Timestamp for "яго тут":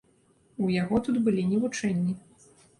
0.77-1.21